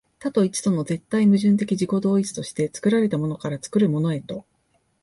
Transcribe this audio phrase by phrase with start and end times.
[0.17, 4.45] 多と一との絶対矛盾的自己同一として、作られたものから作るものへと、